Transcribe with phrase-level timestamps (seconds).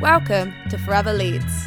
[0.00, 1.66] Welcome to Forever Leeds.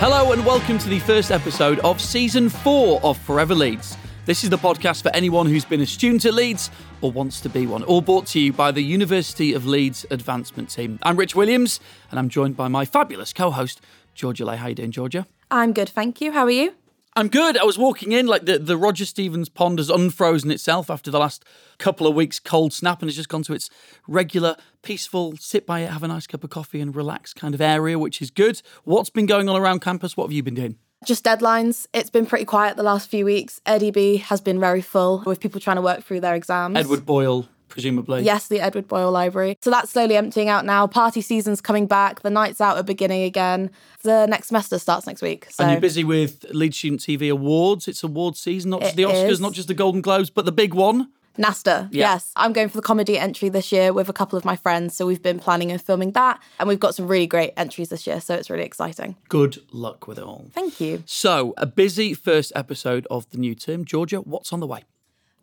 [0.00, 3.98] Hello and welcome to the first episode of season four of Forever Leeds.
[4.24, 6.70] This is the podcast for anyone who's been a student at Leeds
[7.00, 10.70] or wants to be one, all brought to you by the University of Leeds Advancement
[10.70, 11.00] Team.
[11.02, 13.80] I'm Rich Williams and I'm joined by my fabulous co host,
[14.14, 14.58] Georgia Lay.
[14.58, 15.26] How you doing, Georgia?
[15.50, 16.30] I'm good, thank you.
[16.30, 16.72] How are you?
[17.16, 17.58] I'm good.
[17.58, 21.18] I was walking in, like the, the Roger Stevens pond has unfrozen itself after the
[21.18, 21.44] last
[21.78, 23.70] couple of weeks cold snap and has just gone to its
[24.06, 27.60] regular, peaceful, sit by it, have a nice cup of coffee and relax kind of
[27.60, 28.62] area, which is good.
[28.84, 30.16] What's been going on around campus?
[30.16, 30.78] What have you been doing?
[31.04, 31.86] Just deadlines.
[31.92, 33.60] It's been pretty quiet the last few weeks.
[33.66, 36.76] EDB has been very full with people trying to work through their exams.
[36.76, 38.22] Edward Boyle, presumably.
[38.22, 39.58] Yes, the Edward Boyle Library.
[39.62, 40.86] So that's slowly emptying out now.
[40.86, 42.22] Party season's coming back.
[42.22, 43.70] The nights out are beginning again.
[44.02, 45.48] The next semester starts next week.
[45.50, 47.88] So And you're busy with Leeds Student TV Awards.
[47.88, 49.40] It's award season, not just It the Oscars, is.
[49.40, 51.10] not just the Golden Globes, but the big one.
[51.38, 52.12] NASTA, Yeah.
[52.12, 52.32] yes.
[52.36, 54.96] I'm going for the comedy entry this year with a couple of my friends.
[54.96, 56.40] So we've been planning and filming that.
[56.58, 58.20] And we've got some really great entries this year.
[58.20, 59.16] So it's really exciting.
[59.28, 60.46] Good luck with it all.
[60.54, 61.02] Thank you.
[61.06, 63.84] So, a busy first episode of the new term.
[63.84, 64.84] Georgia, what's on the way?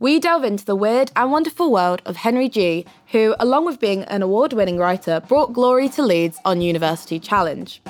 [0.02, 4.04] We delve into the weird and wonderful world of Henry Gee, who, along with being
[4.04, 7.82] an award winning writer, brought glory to Leeds on University Challenge.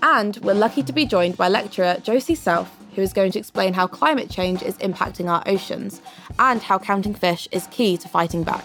[0.00, 3.74] And we're lucky to be joined by lecturer Josie South, who is going to explain
[3.74, 6.02] how climate change is impacting our oceans
[6.40, 8.64] and how counting fish is key to fighting back.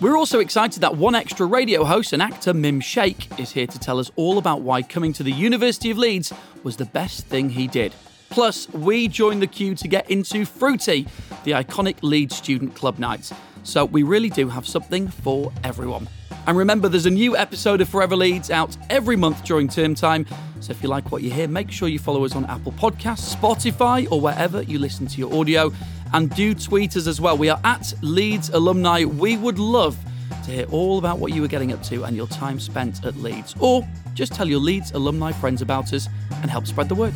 [0.00, 3.78] We're also excited that one extra radio host and actor, Mim Shaikh is here to
[3.80, 7.50] tell us all about why coming to the University of Leeds was the best thing
[7.50, 7.92] he did.
[8.30, 11.08] Plus, we join the queue to get into Fruity,
[11.42, 13.32] the iconic Leeds student club night.
[13.64, 16.08] So, we really do have something for everyone.
[16.46, 20.26] And remember, there's a new episode of Forever Leeds out every month during term time.
[20.60, 23.34] So if you like what you hear, make sure you follow us on Apple Podcasts,
[23.34, 25.72] Spotify, or wherever you listen to your audio.
[26.12, 27.38] And do tweet us as well.
[27.38, 29.04] We are at Leeds Alumni.
[29.04, 29.96] We would love
[30.44, 33.16] to hear all about what you were getting up to and your time spent at
[33.16, 33.54] Leeds.
[33.58, 36.08] Or just tell your Leeds alumni friends about us
[36.42, 37.14] and help spread the word.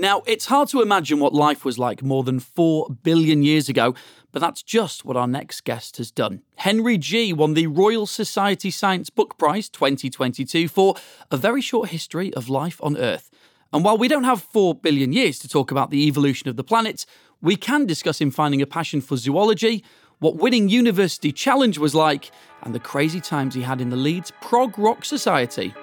[0.00, 3.96] Now, it's hard to imagine what life was like more than 4 billion years ago,
[4.30, 6.42] but that's just what our next guest has done.
[6.54, 10.94] Henry Gee won the Royal Society Science Book Prize 2022 for
[11.32, 13.28] A Very Short History of Life on Earth.
[13.72, 16.62] And while we don't have 4 billion years to talk about the evolution of the
[16.62, 17.04] planet,
[17.42, 19.82] we can discuss him finding a passion for zoology,
[20.20, 22.30] what winning University Challenge was like,
[22.62, 25.74] and the crazy times he had in the Leeds Prog Rock Society.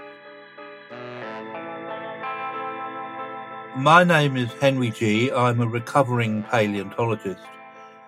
[3.77, 5.33] My name is Henry Gee.
[5.33, 7.41] I'm a recovering paleontologist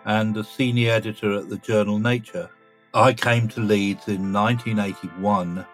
[0.05, 2.50] and a senior editor at the journal Nature.
[2.94, 5.66] I came to Leeds in 1981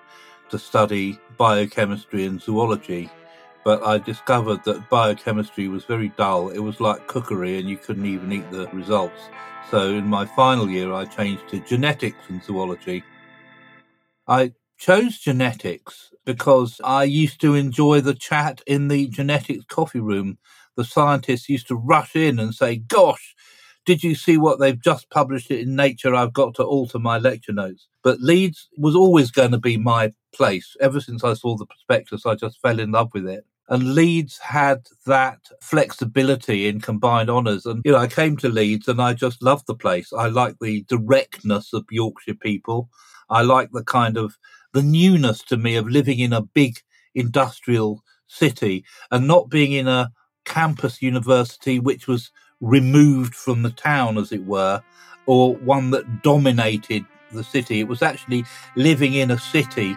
[0.50, 3.08] to study biochemistry and zoology,
[3.64, 6.50] but I discovered that biochemistry was very dull.
[6.50, 9.22] It was like cookery and you couldn't even eat the results.
[9.70, 13.04] So in my final year, I changed to genetics and zoology.
[14.28, 20.38] I chose genetics because I used to enjoy the chat in the genetics coffee room.
[20.76, 23.36] The scientists used to rush in and say, Gosh,
[23.86, 26.16] did you see what they've just published it in Nature?
[26.16, 27.88] I've got to alter my lecture notes.
[28.02, 30.76] But Leeds was always going to be my place.
[30.80, 33.46] Ever since I saw the prospectus, I just fell in love with it.
[33.70, 37.66] And Leeds had that flexibility in combined honours.
[37.66, 40.12] And, you know, I came to Leeds and I just loved the place.
[40.12, 42.90] I like the directness of Yorkshire people.
[43.30, 44.38] I like the kind of
[44.74, 46.80] the newness to me of living in a big
[47.16, 50.12] industrial city and not being in a
[50.46, 54.82] campus university which was removed from the town, as it were,
[55.26, 57.80] or one that dominated the city.
[57.80, 58.46] It was actually
[58.76, 59.96] living in a city.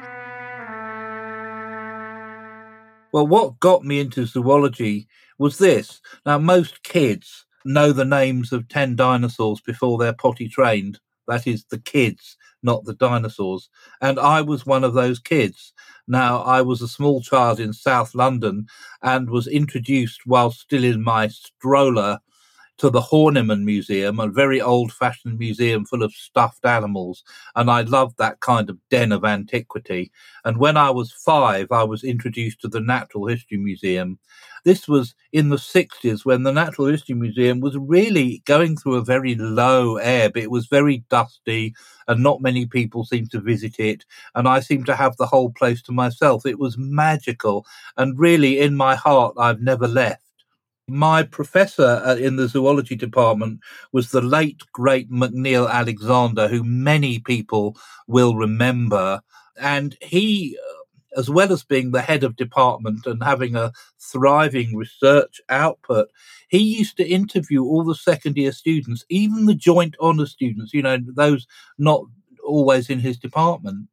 [3.12, 5.08] Well, what got me into zoology
[5.38, 6.00] was this.
[6.24, 10.98] Now, most kids know the names of 10 dinosaurs before they're potty trained.
[11.28, 12.36] That is the kids,
[12.66, 13.70] not the dinosaurs.
[14.02, 15.72] And I was one of those kids.
[16.06, 18.66] Now, I was a small child in South London
[19.02, 22.18] and was introduced while still in my stroller
[22.78, 27.24] to the Horniman Museum, a very old fashioned museum full of stuffed animals.
[27.54, 30.12] And I loved that kind of den of antiquity.
[30.44, 34.18] And when I was five, I was introduced to the Natural History Museum.
[34.64, 39.04] This was in the 60s when the Natural History Museum was really going through a
[39.04, 40.36] very low ebb.
[40.36, 41.74] It was very dusty
[42.08, 44.04] and not many people seemed to visit it.
[44.34, 46.44] And I seemed to have the whole place to myself.
[46.44, 47.64] It was magical.
[47.96, 50.25] And really, in my heart, I've never left.
[50.88, 53.58] My professor uh, in the zoology department
[53.90, 59.20] was the late, great McNeill Alexander, who many people will remember.
[59.60, 64.76] And he, uh, as well as being the head of department and having a thriving
[64.76, 66.06] research output,
[66.48, 70.82] he used to interview all the second year students, even the joint honour students, you
[70.82, 71.48] know, those
[71.78, 72.02] not
[72.44, 73.88] always in his department.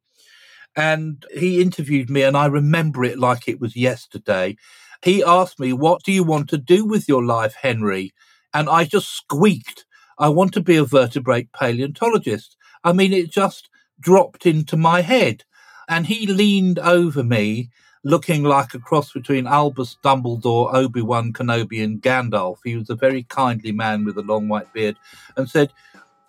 [0.76, 4.56] And he interviewed me, and I remember it like it was yesterday.
[5.04, 8.14] He asked me, What do you want to do with your life, Henry?
[8.54, 9.84] And I just squeaked,
[10.18, 12.56] I want to be a vertebrate paleontologist.
[12.82, 13.68] I mean, it just
[14.00, 15.44] dropped into my head.
[15.88, 17.68] And he leaned over me,
[18.02, 22.56] looking like a cross between Albus Dumbledore, Obi Wan Kenobi, and Gandalf.
[22.64, 24.96] He was a very kindly man with a long white beard
[25.36, 25.70] and said,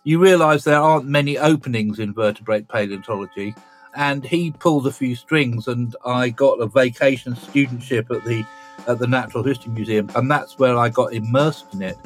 [0.03, 3.55] You realize there aren't many openings in vertebrate paleontology
[3.95, 8.45] and he pulled a few strings, and I got a vacation studentship at the
[8.87, 11.97] at the Natural History Museum, and that's where I got immersed in it.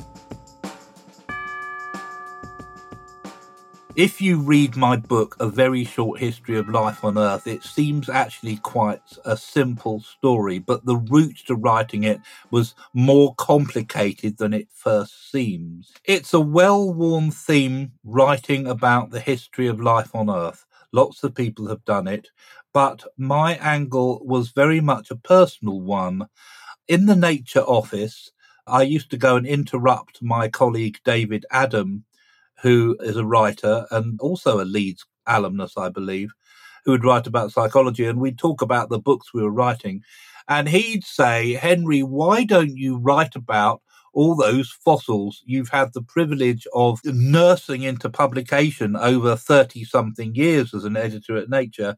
[4.00, 8.08] If you read my book, A Very Short History of Life on Earth, it seems
[8.08, 14.54] actually quite a simple story, but the route to writing it was more complicated than
[14.54, 15.92] it first seems.
[16.06, 20.66] It's a well worn theme writing about the history of life on Earth.
[20.94, 22.30] Lots of people have done it,
[22.72, 26.30] but my angle was very much a personal one.
[26.90, 28.32] In the nature office,
[28.66, 32.04] I used to go and interrupt my colleague David Adam,
[32.64, 36.32] who is a writer and also a Leeds alumnus, I believe,
[36.84, 40.02] who would write about psychology, and we'd talk about the books we were writing.
[40.48, 46.02] And he'd say, Henry, why don't you write about all those fossils you've had the
[46.02, 51.96] privilege of nursing into publication over 30 something years as an editor at Nature.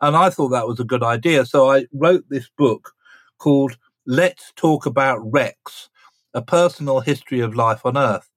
[0.00, 1.46] And I thought that was a good idea.
[1.46, 2.90] So I wrote this book
[3.38, 5.88] called Let's Talk About Rex,
[6.34, 8.28] a personal history of life on Earth.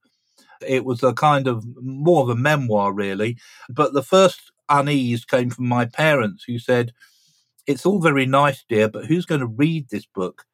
[0.65, 3.37] It was a kind of more of a memoir, really.
[3.69, 6.93] But the first unease came from my parents who said,
[7.67, 10.45] It's all very nice, dear, but who's going to read this book?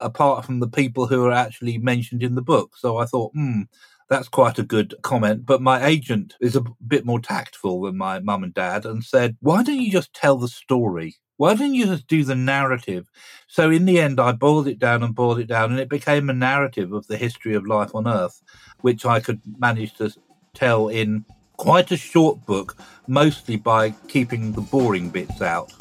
[0.00, 2.76] apart from the people who are actually mentioned in the book.
[2.76, 3.62] So I thought, hmm,
[4.08, 5.46] that's quite a good comment.
[5.46, 9.36] But my agent is a bit more tactful than my mum and dad and said,
[9.40, 11.16] why don't you just tell the story?
[11.36, 13.10] Why don't you just do the narrative?
[13.48, 16.30] So in the end, I boiled it down and boiled it down, and it became
[16.30, 18.40] a narrative of the history of life on Earth,
[18.82, 20.12] which I could manage to
[20.54, 21.24] tell in
[21.56, 22.76] quite a short book,
[23.08, 25.72] mostly by keeping the boring bits out.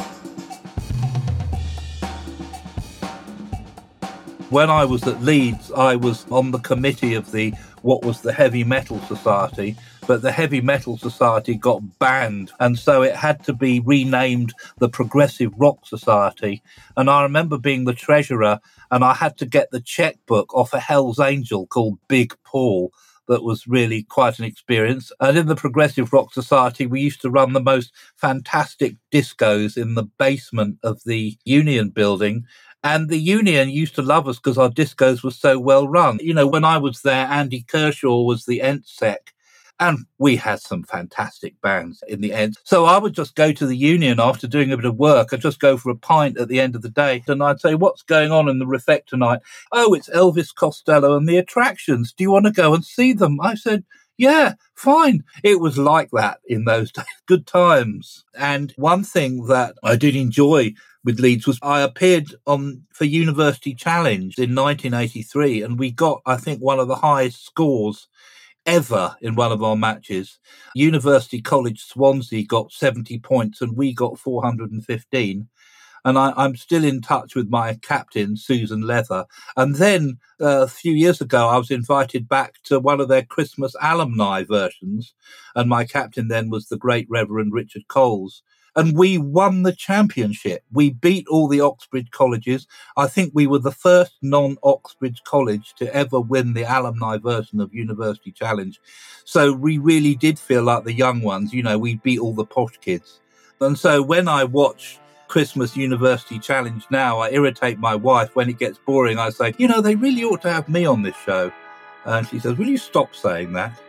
[4.54, 8.32] when I was at Leeds, I was on the committee of the what was the
[8.32, 9.76] Heavy Metal Society,
[10.08, 14.90] but the Heavy Metal Society got banned, and so it had to be renamed the
[14.90, 16.62] Progressive Rock Society.
[16.98, 18.60] And I remember being the treasurer,
[18.92, 22.92] and I had to get the checkbook off a Hell's Angel called Big Paul.
[23.28, 25.12] That was really quite an experience.
[25.20, 29.96] And in the Progressive Rock Society, we used to run the most fantastic discos in
[29.96, 32.46] the basement of the Union building.
[32.84, 36.20] And the union used to love us because our discos were so well run.
[36.22, 39.33] You know, when I was there, Andy Kershaw was the ENTSEC.
[39.80, 42.58] And we had some fantastic bands in the end.
[42.64, 45.34] So I would just go to the union after doing a bit of work.
[45.34, 47.24] I'd just go for a pint at the end of the day.
[47.28, 49.40] And I'd say, What's going on in the Refect tonight?
[49.72, 52.14] Oh, it's Elvis Costello and the attractions.
[52.14, 53.42] Do you want to go and see them?
[53.42, 53.84] I said,
[54.18, 55.24] yeah, fine.
[55.44, 57.06] It was like that in those days.
[57.28, 58.26] Good times.
[58.38, 63.74] And one thing that I did enjoy with Leeds was I appeared on for University
[63.74, 68.08] Challenge in 1983, and we got, I think, one of the highest scores
[68.66, 70.40] ever in one of our matches.
[70.76, 75.50] University College Swansea got 70 points, and we got 415
[76.06, 79.26] and I, am still in touch with my captain, Susan Leather.
[79.56, 83.24] And then uh, a few years ago, I was invited back to one of their
[83.24, 85.14] Christmas alumni versions,
[85.56, 88.44] and my captain then was the great Reverend Richard Coles
[88.76, 90.64] and we won the championship.
[90.72, 92.68] We beat all the Oxbridge colleges.
[92.98, 97.60] I think we were the first non Oxbridge college to ever win the alumni version
[97.60, 98.80] of University Challenge.
[99.26, 101.54] So we really did feel like the young ones.
[101.54, 103.20] You know, we beat all the posh kids.
[103.62, 108.60] And so when I watch Christmas University Challenge now, I irritate my wife when it
[108.60, 109.20] gets boring.
[109.20, 111.52] I say, you know, they really ought to have me on this show.
[112.06, 113.80] And she says, Will you stop saying that?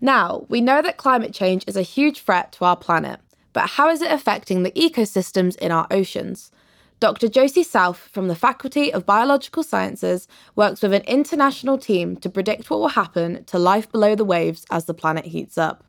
[0.00, 3.18] Now, we know that climate change is a huge threat to our planet,
[3.52, 6.52] but how is it affecting the ecosystems in our oceans?
[7.00, 7.28] Dr.
[7.28, 12.70] Josie South from the Faculty of Biological Sciences works with an international team to predict
[12.70, 15.84] what will happen to life below the waves as the planet heats up.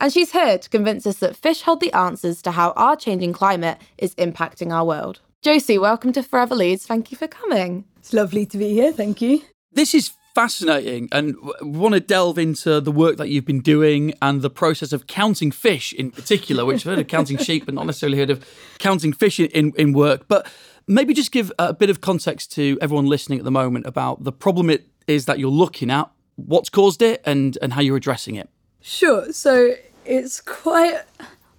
[0.00, 3.32] And she's here to convince us that fish hold the answers to how our changing
[3.32, 5.20] climate is impacting our world.
[5.42, 6.86] Josie, welcome to Forever Leeds.
[6.86, 7.84] Thank you for coming.
[7.98, 8.92] It's lovely to be here.
[8.92, 9.42] Thank you.
[9.72, 14.40] This is fascinating and want to delve into the work that you've been doing and
[14.40, 17.86] the process of counting fish in particular, which I've heard of counting sheep, but not
[17.86, 20.28] necessarily heard of counting fish in, in work.
[20.28, 20.46] But
[20.86, 24.30] maybe just give a bit of context to everyone listening at the moment about the
[24.30, 28.36] problem it is that you're looking at, what's caused it, and, and how you're addressing
[28.36, 28.48] it.
[28.80, 29.32] Sure.
[29.32, 31.00] So it's quite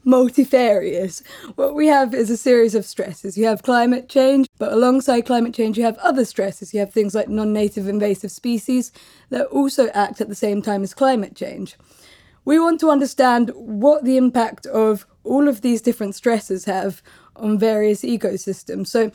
[0.03, 1.21] multifarious.
[1.55, 3.37] What we have is a series of stresses.
[3.37, 6.73] You have climate change, but alongside climate change, you have other stresses.
[6.73, 8.91] You have things like non native invasive species
[9.29, 11.75] that also act at the same time as climate change.
[12.45, 17.01] We want to understand what the impact of all of these different stresses have
[17.35, 18.87] on various ecosystems.
[18.87, 19.11] So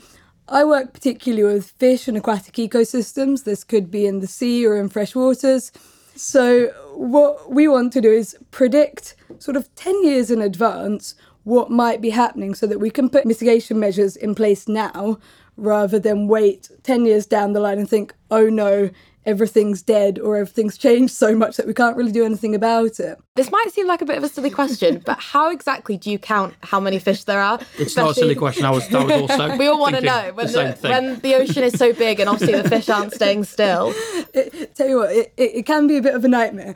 [0.47, 3.43] I work particularly with fish and aquatic ecosystems.
[3.43, 5.71] This could be in the sea or in fresh waters.
[6.15, 11.69] So, what we want to do is predict sort of 10 years in advance what
[11.69, 15.19] might be happening so that we can put mitigation measures in place now
[15.57, 18.89] rather than wait 10 years down the line and think, oh no,
[19.25, 23.17] everything's dead or everything's changed so much that we can't really do anything about it.
[23.35, 26.19] This might seem like a bit of a silly question, but how exactly do you
[26.19, 27.59] count how many fish there are?
[27.77, 28.03] It's Especially...
[28.03, 28.65] not a silly question.
[28.65, 29.57] I was, I was also.
[29.57, 32.29] we all want to know when the, the when the ocean is so big and
[32.29, 33.93] obviously the fish aren't staying still.
[34.33, 36.73] It, tell you what, it, it, it, can be a bit of a nightmare,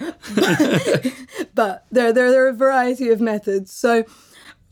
[1.54, 3.74] but there, there, there are a variety of methods.
[3.74, 4.06] So,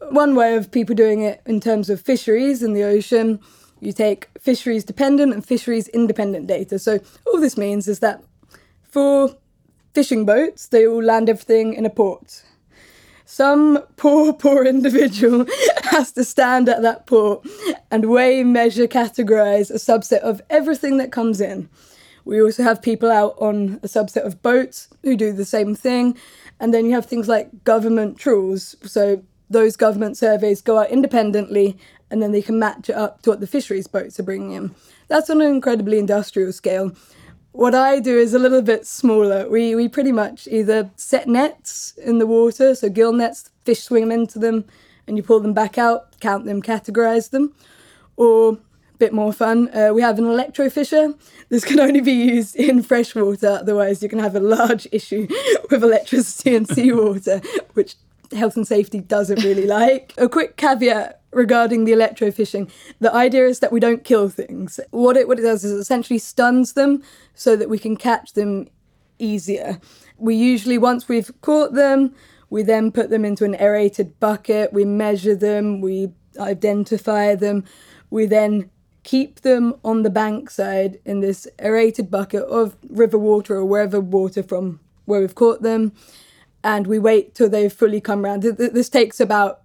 [0.09, 3.41] one way of people doing it in terms of fisheries in the ocean
[3.79, 6.79] you take fisheries dependent and fisheries independent data.
[6.79, 8.23] So all this means is that
[8.83, 9.35] for
[9.93, 12.43] fishing boats, they all land everything in a port.
[13.25, 15.45] Some poor, poor individual
[15.83, 17.45] has to stand at that port
[17.91, 21.69] and weigh, measure, categorize a subset of everything that comes in.
[22.25, 26.17] We also have people out on a subset of boats who do the same thing.
[26.59, 28.75] And then you have things like government trawls.
[28.83, 31.77] So those government surveys go out independently
[32.09, 34.75] and then they can match it up to what the fisheries boats are bringing in.
[35.07, 36.95] That's on an incredibly industrial scale.
[37.51, 39.49] What I do is a little bit smaller.
[39.49, 44.11] We, we pretty much either set nets in the water, so gill nets, fish swim
[44.11, 44.65] into them,
[45.07, 47.55] and you pull them back out, count them, categorize them,
[48.15, 48.57] or
[48.97, 51.15] a bit more fun, uh, we have an electrofisher.
[51.49, 55.27] This can only be used in freshwater, otherwise, you can have a large issue
[55.69, 57.41] with electricity in seawater,
[57.73, 57.95] which
[58.33, 60.13] health and safety doesn't really like.
[60.17, 62.69] A quick caveat regarding the electrofishing.
[62.99, 64.79] The idea is that we don't kill things.
[64.91, 67.03] What it what it does is it essentially stuns them
[67.33, 68.67] so that we can catch them
[69.19, 69.79] easier.
[70.17, 72.13] We usually once we've caught them,
[72.49, 77.63] we then put them into an aerated bucket, we measure them, we identify them,
[78.09, 78.69] we then
[79.03, 84.43] keep them on the bankside in this aerated bucket of river water or wherever water
[84.43, 85.93] from where we've caught them
[86.63, 88.43] and we wait till they've fully come round.
[88.43, 89.61] This takes about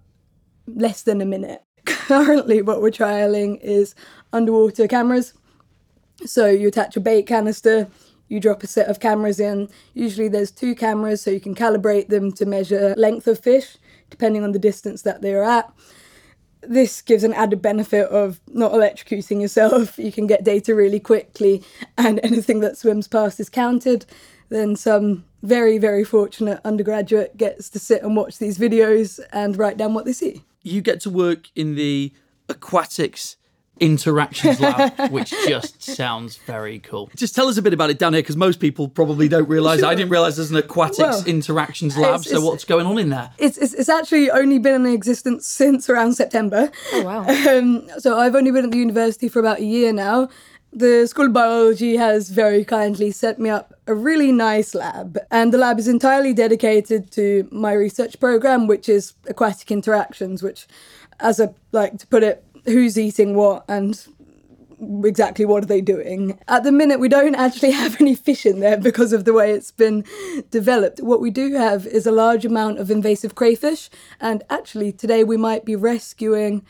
[0.67, 1.63] less than a minute.
[1.85, 3.95] Currently, what we're trialing is
[4.31, 5.33] underwater cameras.
[6.25, 7.87] So you attach a bait canister,
[8.29, 9.69] you drop a set of cameras in.
[9.93, 13.77] Usually, there's two cameras, so you can calibrate them to measure length of fish
[14.09, 15.73] depending on the distance that they're at.
[16.61, 19.97] This gives an added benefit of not electrocuting yourself.
[20.07, 21.63] You can get data really quickly,
[21.97, 24.05] and anything that swims past is counted.
[24.49, 29.77] Then some very, very fortunate undergraduate gets to sit and watch these videos and write
[29.77, 30.43] down what they see.
[30.63, 32.13] You get to work in the
[32.49, 33.37] aquatics
[33.79, 37.09] interactions lab, which just sounds very cool.
[37.15, 39.79] Just tell us a bit about it down here, because most people probably don't realise.
[39.79, 39.89] Sure.
[39.89, 42.21] I didn't realise there's an aquatics well, interactions lab.
[42.21, 43.31] It's, so it's, what's going on in there?
[43.37, 46.71] It's, it's, it's actually only been in existence since around September.
[46.93, 47.23] Oh wow!
[47.53, 50.29] Um, so I've only been at the university for about a year now,
[50.75, 55.53] the School of Biology has very kindly set me up a really nice lab, and
[55.53, 60.67] the lab is entirely dedicated to my research program, which is aquatic interactions, which,
[61.19, 64.03] as I like to put it, who's eating what and
[65.05, 66.39] exactly what are they doing.
[66.47, 69.51] At the minute, we don't actually have any fish in there because of the way
[69.51, 70.03] it's been
[70.49, 71.01] developed.
[71.01, 73.89] What we do have is a large amount of invasive crayfish,
[74.19, 76.65] and actually, today we might be rescuing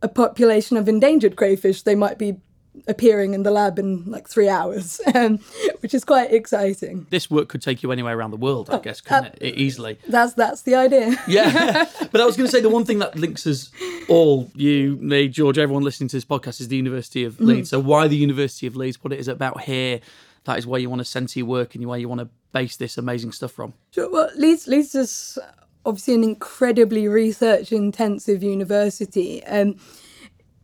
[0.00, 1.82] a population of endangered crayfish.
[1.82, 2.38] They might be
[2.86, 5.38] appearing in the lab in like three hours, um,
[5.80, 7.06] which is quite exciting.
[7.10, 9.56] This work could take you anywhere around the world, I oh, guess, couldn't uh, it?
[9.56, 9.98] Easily.
[10.08, 11.16] That's that's the idea.
[11.26, 13.70] yeah, but I was going to say the one thing that links us
[14.08, 17.68] all, you, me, George, everyone listening to this podcast, is the University of Leeds.
[17.68, 17.70] Mm.
[17.70, 19.02] So why the University of Leeds?
[19.02, 20.00] What it is about here?
[20.44, 22.76] That is where you want to center your work and where you want to base
[22.76, 23.74] this amazing stuff from.
[23.92, 24.10] Sure.
[24.10, 25.38] Well, Leeds, Leeds is
[25.84, 29.44] obviously an incredibly research intensive university.
[29.44, 29.76] Um,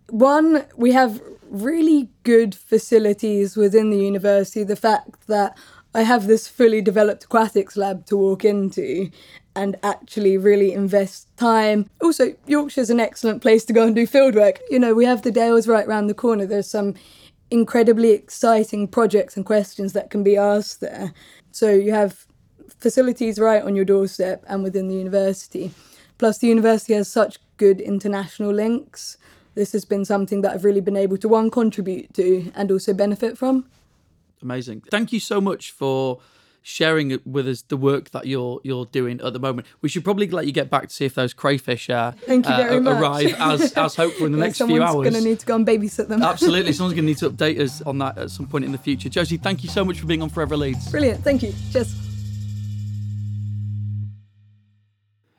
[0.08, 4.64] one, we have really good facilities within the university.
[4.64, 5.56] The fact that
[5.94, 9.10] I have this fully developed aquatics lab to walk into
[9.56, 11.88] and actually really invest time.
[12.00, 14.58] Also, Yorkshire's an excellent place to go and do fieldwork.
[14.70, 16.46] You know, we have the Dales right round the corner.
[16.46, 16.94] There's some
[17.50, 21.12] incredibly exciting projects and questions that can be asked there.
[21.50, 22.26] So you have
[22.78, 25.72] facilities right on your doorstep and within the university.
[26.18, 29.16] Plus, the university has such good international links.
[29.58, 32.94] This has been something that I've really been able to one contribute to and also
[32.94, 33.66] benefit from.
[34.40, 34.82] Amazing.
[34.88, 36.20] Thank you so much for
[36.62, 39.66] sharing with us the work that you're you're doing at the moment.
[39.80, 42.54] We should probably let you get back to see if those crayfish uh, Thank you
[42.54, 43.02] very uh, much.
[43.02, 44.90] arrive as as hopeful in the next few hours.
[44.90, 46.22] someone's going to need to go and babysit them.
[46.22, 48.78] Absolutely, someone's going to need to update us on that at some point in the
[48.78, 49.08] future.
[49.08, 50.88] Josie, thank you so much for being on Forever Leeds.
[50.88, 51.24] Brilliant.
[51.24, 51.52] Thank you.
[51.72, 52.07] Cheers.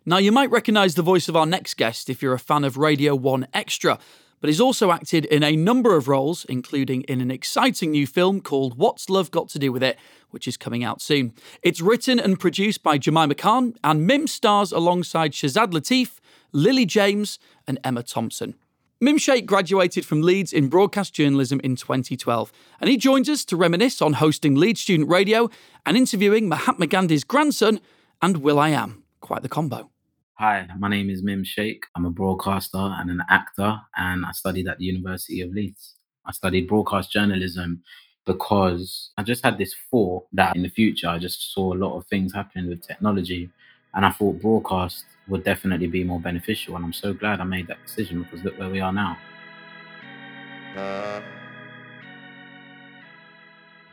[0.10, 2.78] Now, you might recognise the voice of our next guest if you're a fan of
[2.78, 4.00] Radio 1 Extra,
[4.42, 8.42] but he's also acted in a number of roles, including in an exciting new film
[8.42, 10.00] called What's Love Got to Do with It,
[10.32, 11.32] which is coming out soon.
[11.62, 16.18] It's written and produced by Jemima Khan, and Mim stars alongside Shazad Latif,
[16.52, 17.38] Lily James,
[17.68, 18.56] and Emma Thompson.
[19.00, 22.52] Mim Shaikh graduated from Leeds in broadcast journalism in 2012,
[22.82, 25.52] and he joins us to reminisce on hosting Leeds Student Radio
[25.86, 27.80] and interviewing Mahatma Gandhi's grandson
[28.24, 29.04] and Will I Am.
[29.22, 29.92] Quite the combo.
[30.40, 31.84] Hi, my name is Mim Shaikh.
[31.96, 35.96] I'm a broadcaster and an actor, and I studied at the University of Leeds.
[36.26, 37.84] I studied broadcast journalism
[38.26, 41.98] because I just had this thought that in the future I just saw a lot
[41.98, 43.50] of things happening with technology,
[43.94, 46.78] and I thought broadcast would definitely be more beneficial.
[46.78, 49.18] And I'm so glad I made that decision because look where we are now.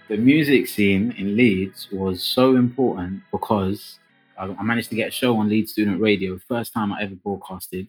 [0.09, 3.99] The music scene in Leeds was so important because
[4.38, 6.38] I I managed to get a show on Leeds Student Radio.
[6.38, 7.88] First time I ever broadcasted.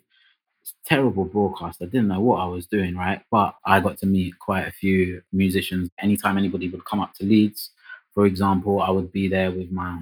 [0.86, 1.82] Terrible broadcast.
[1.82, 3.22] I didn't know what I was doing, right?
[3.32, 5.90] But I got to meet quite a few musicians.
[6.00, 7.72] Anytime anybody would come up to Leeds,
[8.14, 9.98] for example, I would be there with my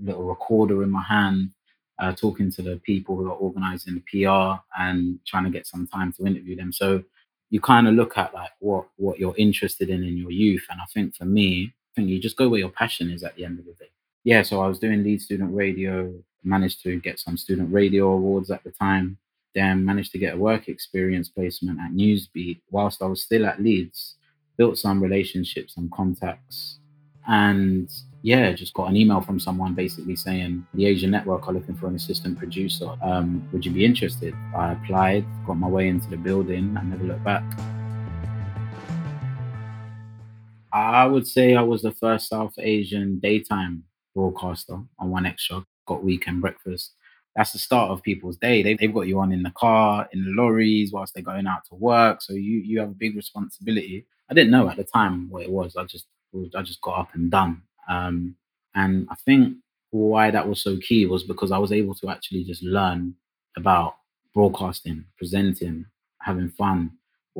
[0.00, 1.50] little recorder in my hand,
[1.98, 5.86] uh, talking to the people who are organizing the PR and trying to get some
[5.86, 6.72] time to interview them.
[6.72, 7.02] So
[7.50, 10.80] you kind of look at like what what you're interested in in your youth, and
[10.80, 13.44] I think for me, I think you just go where your passion is at the
[13.44, 13.90] end of the day
[14.28, 16.12] yeah, so I was doing lead student radio,
[16.44, 19.16] managed to get some student radio awards at the time,
[19.54, 23.62] then managed to get a work experience placement at Newsbeat whilst I was still at
[23.62, 24.16] Leeds,
[24.58, 26.78] built some relationships and contacts.
[27.26, 31.76] And yeah, just got an email from someone basically saying the Asian Network are looking
[31.76, 32.90] for an assistant producer.
[33.02, 34.34] Um, would you be interested?
[34.54, 37.44] I applied, got my way into the building, and never looked back.
[40.70, 46.04] I would say I was the first South Asian daytime broadcaster on One Extra, got
[46.04, 46.92] weekend breakfast.
[47.36, 48.62] That's the start of people's day.
[48.62, 51.64] They, they've got you on in the car, in the lorries, whilst they're going out
[51.68, 52.20] to work.
[52.20, 54.06] So you you have a big responsibility.
[54.30, 55.76] I didn't know at the time what it was.
[55.76, 56.06] I just
[56.56, 57.62] I just got up and done.
[57.88, 58.34] Um,
[58.74, 59.56] and I think
[59.90, 63.14] why that was so key was because I was able to actually just learn
[63.56, 63.96] about
[64.34, 65.86] broadcasting, presenting,
[66.20, 66.92] having fun,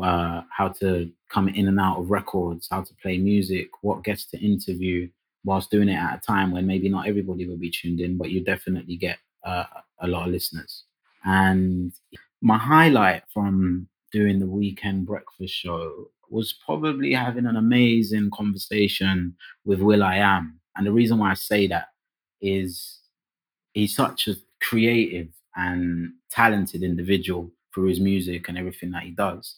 [0.03, 4.25] uh, how to come in and out of records, how to play music, what gets
[4.27, 5.09] to interview,
[5.49, 8.31] whilst doing it at a time when maybe not everybody will be tuned in, but
[8.31, 9.65] you definitely get uh,
[10.01, 10.85] a lot of listeners.
[11.25, 11.93] And
[12.43, 19.35] my highlight from doing the weekend breakfast show was probably having an amazing conversation
[19.65, 20.61] with Will I Am.
[20.77, 21.89] And the reason why I say that
[22.43, 23.01] is
[23.73, 29.57] he's such a creative and talented individual through his music and everything that he does.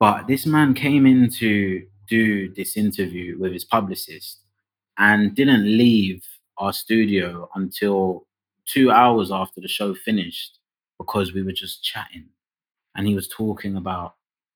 [0.00, 4.41] But this man came in to do this interview with his publicist
[4.98, 6.24] and didn't leave
[6.58, 8.26] our studio until
[8.66, 10.58] two hours after the show finished
[10.98, 12.26] because we were just chatting.
[12.94, 14.14] And he was talking about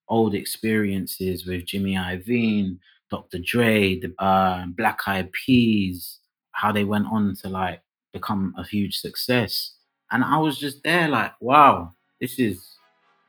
[0.08, 2.78] old experiences with Jimmy Iovine,
[3.10, 3.38] Dr.
[3.38, 6.18] Dre, the uh, Black Eyed Peas,
[6.52, 9.72] how they went on to like become a huge success.
[10.10, 12.76] And I was just there like, wow, this is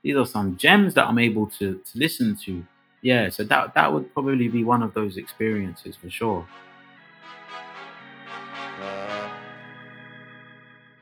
[0.04, 2.65] these are some gems that I'm able to to listen to.
[3.02, 6.48] Yeah, so that that would probably be one of those experiences for sure.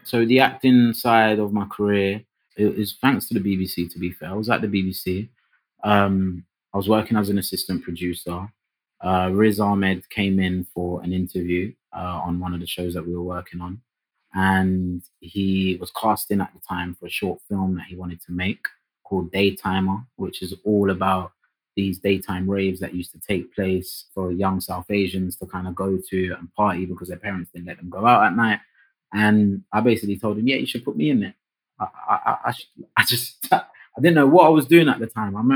[0.05, 2.21] So the acting side of my career
[2.57, 3.91] is thanks to the BBC.
[3.91, 5.27] To be fair, I was at the BBC.
[5.83, 8.47] Um, I was working as an assistant producer.
[9.01, 13.05] Uh, Riz Ahmed came in for an interview uh, on one of the shows that
[13.05, 13.81] we were working on,
[14.35, 18.31] and he was casting at the time for a short film that he wanted to
[18.31, 18.63] make
[19.03, 21.31] called Daytimer, which is all about
[21.75, 25.73] these daytime raves that used to take place for young South Asians to kind of
[25.73, 28.59] go to and party because their parents didn't let them go out at night.
[29.15, 31.35] And I basically told him, yeah, you should put me in there.
[31.79, 32.53] I, I, I,
[32.97, 33.63] I, just, I
[34.01, 35.35] didn't know what I was doing at the time.
[35.37, 35.51] I'm,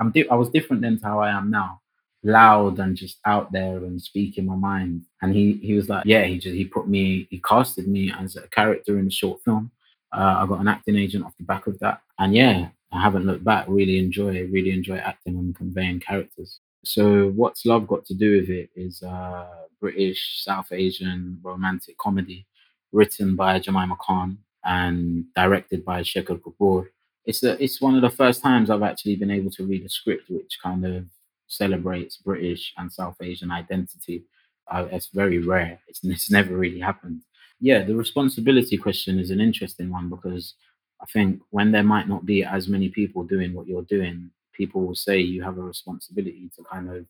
[0.00, 1.80] I'm, di- I was different then to how I am now.
[2.24, 5.02] loud and just out there and speaking my mind.
[5.22, 8.36] And he he was like, yeah, he just he put me, he casted me as
[8.36, 9.70] a character in the short film.
[10.12, 13.26] Uh, I got an acting agent off the back of that, and yeah, I haven't
[13.26, 13.66] looked back.
[13.68, 16.60] Really enjoy, really enjoy acting and conveying characters.
[16.84, 19.46] So what's love got to do with it is uh,
[19.80, 22.46] British South Asian romantic comedy
[22.92, 26.86] written by Jemima Khan and directed by Shekhar Kapur.
[27.24, 29.88] It's the it's one of the first times I've actually been able to read a
[29.88, 31.04] script which kind of
[31.48, 34.24] celebrates British and South Asian identity.
[34.68, 35.78] Uh, it's very rare.
[35.88, 37.22] It's, it's never really happened.
[37.60, 40.54] Yeah, the responsibility question is an interesting one because
[41.00, 44.82] I think when there might not be as many people doing what you're doing, people
[44.86, 47.06] will say you have a responsibility to kind of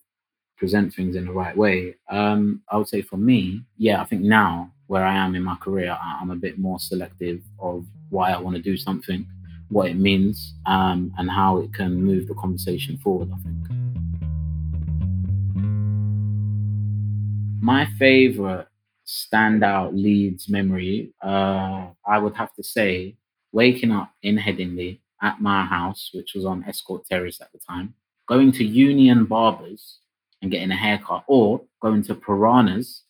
[0.57, 1.95] present things in the right way.
[2.09, 5.57] Um, I would say for me, yeah, I think now where I am in my
[5.57, 9.27] career, I'm a bit more selective of why I want to do something,
[9.69, 13.31] what it means, um, and how it can move the conversation forward.
[13.33, 13.57] I think.
[17.61, 18.69] My favorite
[19.07, 23.17] standout Leeds memory, uh, I would have to say,
[23.53, 27.95] waking up in Headingley at my house, which was on Estcourt Terrace at the time,
[28.29, 29.99] going to Union Barbers
[30.43, 33.03] and getting a haircut, or going to Piranhas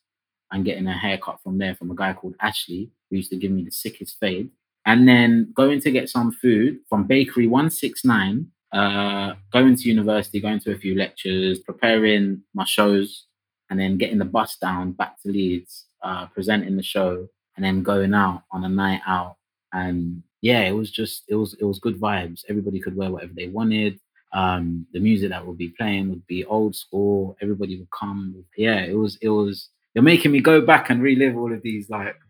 [0.52, 3.50] and getting a haircut from there from a guy called Ashley, who used to give
[3.50, 4.50] me the sickest fade.
[4.84, 10.60] And then going to get some food from Bakery 169, uh, going to university, going
[10.60, 13.24] to a few lectures, preparing my shows,
[13.68, 17.82] and then getting the bus down back to Leeds, uh, presenting the show, and then
[17.82, 19.36] going out on a night out.
[19.72, 22.44] And yeah, it was just it was it was good vibes.
[22.48, 23.98] Everybody could wear whatever they wanted.
[24.32, 27.36] Um, the music that would be playing would be old school.
[27.40, 28.44] Everybody would come.
[28.56, 29.70] Yeah, it was it was.
[29.96, 32.20] You're making me go back and relive all of these like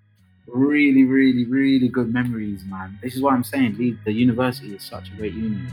[0.46, 2.96] really, really, really good memories, man.
[3.02, 3.76] This is what I'm saying.
[3.76, 5.66] The, the university is such a great union.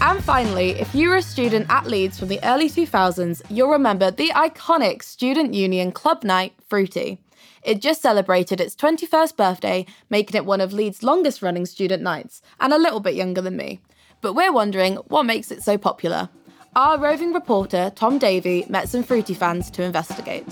[0.00, 4.12] And finally, if you were a student at Leeds from the early 2000s, you'll remember
[4.12, 7.18] the iconic Student Union Club Night Fruity.
[7.64, 12.40] It just celebrated its 21st birthday, making it one of Leeds' longest running student nights,
[12.60, 13.80] and a little bit younger than me.
[14.20, 16.28] But we're wondering what makes it so popular.
[16.74, 20.46] Our roving reporter, Tom Davey, met some Fruity fans to investigate.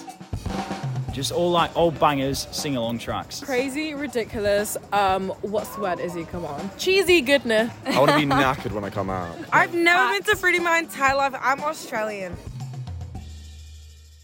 [1.12, 3.40] Just all like old bangers, sing along tracks.
[3.40, 4.76] Crazy, ridiculous.
[4.92, 6.26] Um, what's the word, Izzy?
[6.26, 6.70] Come on.
[6.76, 7.72] Cheesy goodness.
[7.86, 9.34] I want to be knackered when I come out.
[9.52, 11.34] I've never been to Fruity my entire life.
[11.40, 12.36] I'm Australian.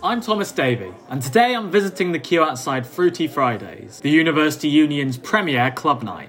[0.03, 5.17] I'm Thomas Davey, and today I'm visiting the queue outside Fruity Fridays, the University Union's
[5.17, 6.29] premier club night.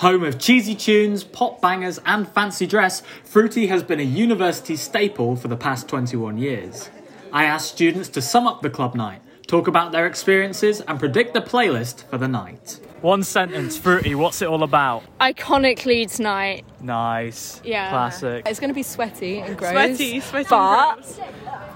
[0.00, 5.36] Home of cheesy tunes, pop bangers, and fancy dress, Fruity has been a university staple
[5.36, 6.90] for the past 21 years.
[7.32, 11.32] I asked students to sum up the club night, talk about their experiences, and predict
[11.32, 12.78] the playlist for the night.
[13.00, 15.02] One sentence, Fruity, what's it all about?
[15.18, 16.66] Iconic Leeds night.
[16.82, 17.62] Nice.
[17.64, 17.88] Yeah.
[17.88, 18.46] Classic.
[18.46, 19.70] It's going to be sweaty and gross.
[19.70, 20.48] Sweaty, sweaty.
[20.50, 21.20] But and gross.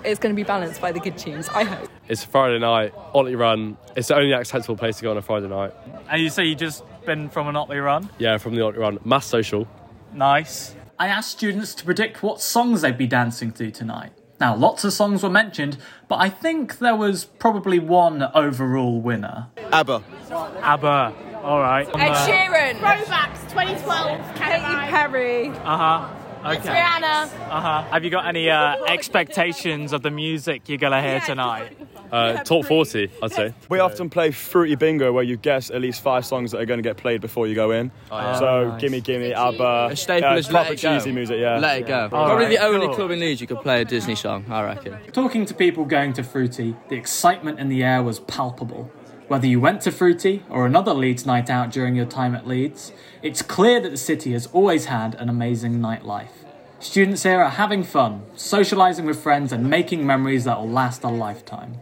[0.04, 1.88] it's going to be balanced by the good tunes, I hope.
[2.06, 3.78] It's Friday night, Otley Run.
[3.96, 5.72] It's the only acceptable place to go on a Friday night.
[6.10, 8.10] And you say you just been from an Otley run?
[8.18, 8.98] Yeah, from the Otley Run.
[9.04, 9.66] Mass social.
[10.12, 10.74] Nice.
[10.98, 14.12] I asked students to predict what songs they'd be dancing to tonight.
[14.40, 15.76] Now, lots of songs were mentioned,
[16.08, 19.48] but I think there was probably one overall winner.
[19.70, 20.02] ABBA.
[20.62, 21.14] ABBA.
[21.42, 21.86] All right.
[21.88, 22.74] Ed Sheeran.
[22.78, 24.34] Throwbacks 2012.
[24.36, 25.48] Katy Perry.
[25.48, 26.14] Uh huh.
[26.56, 26.68] Okay.
[26.68, 27.22] Rihanna.
[27.24, 27.82] Uh huh.
[27.90, 31.76] Have you got any uh, expectations of the music you're gonna hear tonight?
[32.10, 33.54] Uh, top 40, I'd say.
[33.68, 36.78] We often play Fruity Bingo where you guess at least five songs that are going
[36.78, 37.90] to get played before you go in.
[38.08, 38.80] so, nice.
[38.80, 39.88] Gimme Gimme, ABBA.
[39.92, 40.94] A staple uh, is Let proper It Go.
[40.98, 41.58] cheesy music, yeah.
[41.58, 42.02] Let it go.
[42.02, 42.96] All Probably right, the only cool.
[42.96, 44.96] club in Leeds you could play a Disney song, I reckon.
[45.12, 48.90] Talking to people going to Fruity, the excitement in the air was palpable.
[49.28, 52.92] Whether you went to Fruity or another Leeds night out during your time at Leeds,
[53.22, 56.30] it's clear that the city has always had an amazing nightlife.
[56.80, 61.08] Students here are having fun, socialising with friends, and making memories that will last a
[61.08, 61.74] lifetime,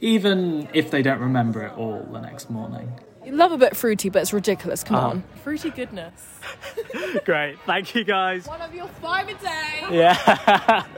[0.00, 2.92] even if they don't remember it all the next morning.
[3.24, 4.82] You love a bit fruity, but it's ridiculous.
[4.82, 5.08] Come Uh-huh.
[5.08, 5.24] on.
[5.44, 6.40] Fruity goodness.
[7.24, 7.58] Great.
[7.66, 8.46] Thank you guys.
[8.46, 9.86] One of your five a day.
[9.90, 10.84] Yeah.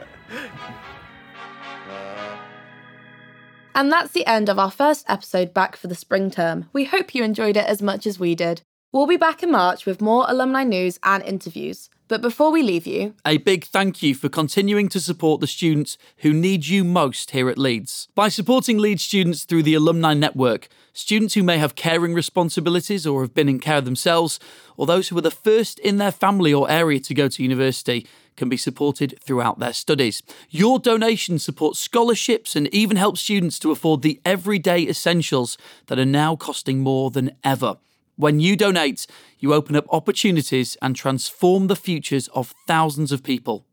[3.75, 6.69] And that's the end of our first episode back for the spring term.
[6.73, 8.61] We hope you enjoyed it as much as we did.
[8.91, 11.89] We'll be back in March with more alumni news and interviews.
[12.09, 15.97] But before we leave you, A big thank you for continuing to support the students
[16.17, 18.09] who need you most here at Leeds.
[18.13, 23.21] By supporting Leeds students through the Alumni Network, students who may have caring responsibilities or
[23.21, 24.37] have been in care themselves,
[24.75, 28.05] or those who are the first in their family or area to go to university,
[28.35, 30.21] can be supported throughout their studies.
[30.49, 36.05] Your donation supports scholarships and even helps students to afford the everyday essentials that are
[36.05, 37.77] now costing more than ever.
[38.15, 39.07] When you donate,
[39.39, 43.65] you open up opportunities and transform the futures of thousands of people.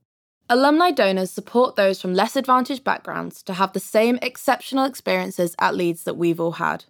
[0.49, 5.77] Alumni donors support those from less advantaged backgrounds to have the same exceptional experiences at
[5.77, 6.85] Leeds that we've all had.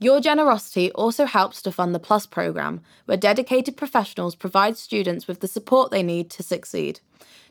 [0.00, 5.40] Your generosity also helps to fund the Plus programme, where dedicated professionals provide students with
[5.40, 7.00] the support they need to succeed.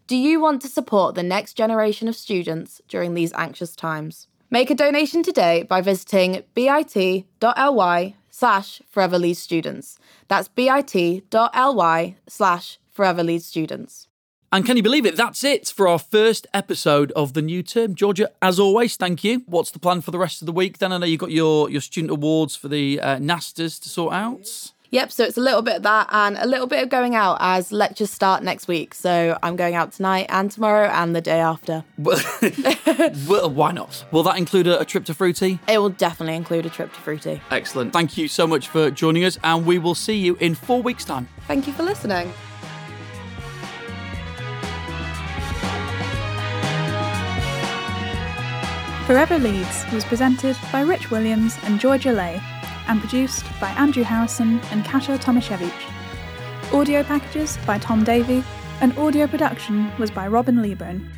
[0.07, 4.27] Do you want to support the next generation of students during these anxious times?
[4.49, 7.25] Make a donation today by visiting bit.ly
[8.37, 9.97] slash forever Leeds students.
[10.27, 14.07] That's bit.ly slash forever Leeds students.
[14.51, 15.17] And can you believe it?
[15.17, 17.95] That's it for our first episode of the new term.
[17.95, 19.41] Georgia, as always, thank you.
[19.47, 20.77] What's the plan for the rest of the week?
[20.77, 24.13] Then I know you've got your, your student awards for the uh, NaSTAs to sort
[24.13, 24.71] out.
[24.91, 27.37] Yep, so it's a little bit of that and a little bit of going out
[27.41, 28.93] as lectures start next week.
[28.93, 31.83] So I'm going out tonight and tomorrow and the day after.
[31.97, 34.05] well, why not?
[34.11, 35.59] Will that include a, a trip to Fruity?
[35.67, 37.41] It will definitely include a trip to Fruity.
[37.51, 37.91] Excellent.
[37.91, 41.03] Thank you so much for joining us, and we will see you in four weeks'
[41.03, 41.27] time.
[41.47, 42.31] Thank you for listening.
[49.05, 52.41] Forever Leeds was presented by Rich Williams and Georgia Lay
[52.87, 56.73] and produced by Andrew Harrison and Kasia Tomaszewicz.
[56.73, 58.43] Audio packages by Tom Davey,
[58.81, 61.09] and audio production was by Robin Leeburn.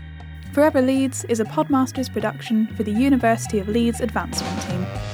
[0.54, 5.09] Forever Leeds is a Podmasters production for the University of Leeds Advancement Team.